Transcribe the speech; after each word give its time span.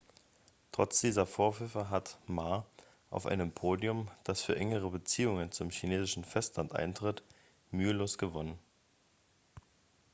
trotz 0.71 0.99
dieser 1.01 1.27
vorwürfe 1.27 1.91
hat 1.91 2.17
ma 2.25 2.65
auf 3.11 3.27
einem 3.27 3.51
podium 3.51 4.09
das 4.23 4.41
für 4.41 4.55
engere 4.55 4.89
beziehungen 4.89 5.51
zum 5.51 5.69
chinesischen 5.69 6.23
festland 6.23 6.73
eintritt 6.73 7.21
mühelos 7.69 8.17
gewonnen.x 8.17 8.57